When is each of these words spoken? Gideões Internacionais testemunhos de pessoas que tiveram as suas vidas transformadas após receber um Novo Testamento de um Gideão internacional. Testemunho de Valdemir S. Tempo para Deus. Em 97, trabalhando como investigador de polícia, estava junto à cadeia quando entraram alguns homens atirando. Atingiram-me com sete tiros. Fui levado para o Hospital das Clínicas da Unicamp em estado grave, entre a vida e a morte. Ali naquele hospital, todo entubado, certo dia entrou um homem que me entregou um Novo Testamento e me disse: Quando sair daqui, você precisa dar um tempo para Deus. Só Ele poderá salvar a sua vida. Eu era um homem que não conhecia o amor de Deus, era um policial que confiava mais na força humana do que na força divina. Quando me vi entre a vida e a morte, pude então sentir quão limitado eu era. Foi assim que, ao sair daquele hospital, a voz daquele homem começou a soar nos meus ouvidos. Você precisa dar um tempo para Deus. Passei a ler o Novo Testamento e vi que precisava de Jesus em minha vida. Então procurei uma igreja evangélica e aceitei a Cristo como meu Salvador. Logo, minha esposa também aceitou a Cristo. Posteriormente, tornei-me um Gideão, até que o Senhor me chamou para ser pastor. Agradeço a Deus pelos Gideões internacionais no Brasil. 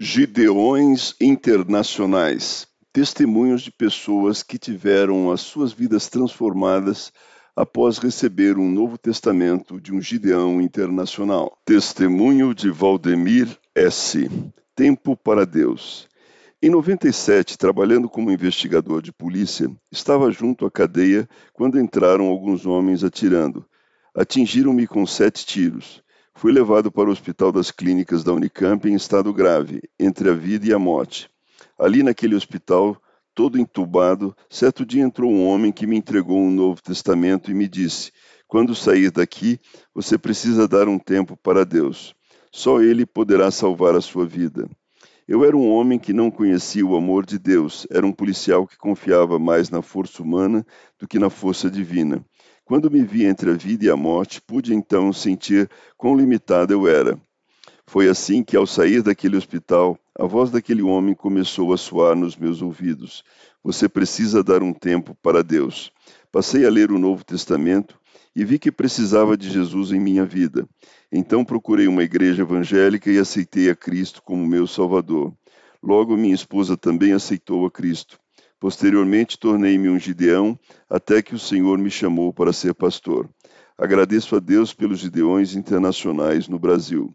Gideões 0.00 1.16
Internacionais 1.20 2.68
testemunhos 2.92 3.62
de 3.62 3.72
pessoas 3.72 4.44
que 4.44 4.56
tiveram 4.56 5.32
as 5.32 5.40
suas 5.40 5.72
vidas 5.72 6.08
transformadas 6.08 7.12
após 7.56 7.98
receber 7.98 8.56
um 8.58 8.70
Novo 8.70 8.96
Testamento 8.96 9.80
de 9.80 9.92
um 9.92 10.00
Gideão 10.00 10.60
internacional. 10.60 11.58
Testemunho 11.64 12.54
de 12.54 12.70
Valdemir 12.70 13.48
S. 13.74 14.30
Tempo 14.72 15.16
para 15.16 15.44
Deus. 15.44 16.08
Em 16.62 16.70
97, 16.70 17.58
trabalhando 17.58 18.08
como 18.08 18.30
investigador 18.30 19.02
de 19.02 19.10
polícia, 19.10 19.68
estava 19.90 20.30
junto 20.30 20.64
à 20.64 20.70
cadeia 20.70 21.28
quando 21.52 21.76
entraram 21.76 22.26
alguns 22.26 22.66
homens 22.66 23.02
atirando. 23.02 23.66
Atingiram-me 24.14 24.86
com 24.86 25.04
sete 25.04 25.44
tiros. 25.44 26.04
Fui 26.38 26.52
levado 26.52 26.92
para 26.92 27.08
o 27.08 27.12
Hospital 27.12 27.50
das 27.50 27.72
Clínicas 27.72 28.22
da 28.22 28.32
Unicamp 28.32 28.88
em 28.88 28.94
estado 28.94 29.32
grave, 29.32 29.82
entre 29.98 30.30
a 30.30 30.32
vida 30.32 30.68
e 30.68 30.72
a 30.72 30.78
morte. 30.78 31.28
Ali 31.76 32.00
naquele 32.00 32.36
hospital, 32.36 32.96
todo 33.34 33.58
entubado, 33.58 34.32
certo 34.48 34.86
dia 34.86 35.02
entrou 35.02 35.32
um 35.32 35.44
homem 35.48 35.72
que 35.72 35.84
me 35.84 35.96
entregou 35.96 36.38
um 36.38 36.48
Novo 36.48 36.80
Testamento 36.80 37.50
e 37.50 37.54
me 37.54 37.66
disse: 37.66 38.12
Quando 38.46 38.72
sair 38.72 39.10
daqui, 39.10 39.58
você 39.92 40.16
precisa 40.16 40.68
dar 40.68 40.86
um 40.86 40.96
tempo 40.96 41.36
para 41.36 41.66
Deus. 41.66 42.14
Só 42.52 42.80
Ele 42.80 43.04
poderá 43.04 43.50
salvar 43.50 43.96
a 43.96 44.00
sua 44.00 44.24
vida. 44.24 44.70
Eu 45.26 45.44
era 45.44 45.56
um 45.56 45.68
homem 45.68 45.98
que 45.98 46.12
não 46.12 46.30
conhecia 46.30 46.86
o 46.86 46.96
amor 46.96 47.26
de 47.26 47.36
Deus, 47.36 47.84
era 47.90 48.06
um 48.06 48.12
policial 48.12 48.64
que 48.64 48.78
confiava 48.78 49.40
mais 49.40 49.70
na 49.70 49.82
força 49.82 50.22
humana 50.22 50.64
do 51.00 51.08
que 51.08 51.18
na 51.18 51.30
força 51.30 51.68
divina. 51.68 52.24
Quando 52.68 52.90
me 52.90 53.02
vi 53.02 53.24
entre 53.24 53.50
a 53.50 53.54
vida 53.54 53.86
e 53.86 53.90
a 53.90 53.96
morte, 53.96 54.42
pude 54.42 54.74
então 54.74 55.10
sentir 55.10 55.70
quão 55.96 56.14
limitado 56.14 56.70
eu 56.70 56.86
era. 56.86 57.18
Foi 57.86 58.10
assim 58.10 58.44
que, 58.44 58.58
ao 58.58 58.66
sair 58.66 59.00
daquele 59.00 59.38
hospital, 59.38 59.98
a 60.14 60.26
voz 60.26 60.50
daquele 60.50 60.82
homem 60.82 61.14
começou 61.14 61.72
a 61.72 61.78
soar 61.78 62.14
nos 62.14 62.36
meus 62.36 62.60
ouvidos. 62.60 63.24
Você 63.64 63.88
precisa 63.88 64.44
dar 64.44 64.62
um 64.62 64.74
tempo 64.74 65.16
para 65.22 65.42
Deus. 65.42 65.90
Passei 66.30 66.66
a 66.66 66.70
ler 66.70 66.92
o 66.92 66.98
Novo 66.98 67.24
Testamento 67.24 67.98
e 68.36 68.44
vi 68.44 68.58
que 68.58 68.70
precisava 68.70 69.34
de 69.34 69.48
Jesus 69.48 69.90
em 69.90 69.98
minha 69.98 70.26
vida. 70.26 70.68
Então 71.10 71.46
procurei 71.46 71.88
uma 71.88 72.02
igreja 72.02 72.42
evangélica 72.42 73.10
e 73.10 73.18
aceitei 73.18 73.70
a 73.70 73.74
Cristo 73.74 74.22
como 74.22 74.46
meu 74.46 74.66
Salvador. 74.66 75.32
Logo, 75.82 76.18
minha 76.18 76.34
esposa 76.34 76.76
também 76.76 77.14
aceitou 77.14 77.64
a 77.64 77.70
Cristo. 77.70 78.20
Posteriormente, 78.60 79.38
tornei-me 79.38 79.88
um 79.88 79.98
Gideão, 79.98 80.58
até 80.90 81.22
que 81.22 81.34
o 81.34 81.38
Senhor 81.38 81.78
me 81.78 81.90
chamou 81.90 82.32
para 82.32 82.52
ser 82.52 82.74
pastor. 82.74 83.28
Agradeço 83.76 84.34
a 84.34 84.40
Deus 84.40 84.74
pelos 84.74 84.98
Gideões 84.98 85.54
internacionais 85.54 86.48
no 86.48 86.58
Brasil. 86.58 87.14